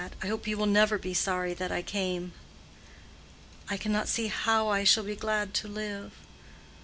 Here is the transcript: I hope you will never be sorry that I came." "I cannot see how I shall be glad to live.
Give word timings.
I 0.19 0.25
hope 0.29 0.47
you 0.47 0.57
will 0.57 0.65
never 0.65 0.97
be 0.97 1.13
sorry 1.13 1.53
that 1.53 1.71
I 1.71 1.83
came." 1.83 2.33
"I 3.69 3.77
cannot 3.77 4.07
see 4.07 4.29
how 4.29 4.67
I 4.67 4.83
shall 4.83 5.03
be 5.03 5.15
glad 5.15 5.53
to 5.53 5.67
live. 5.67 6.11